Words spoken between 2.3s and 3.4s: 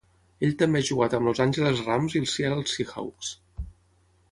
Seattle Seahawks.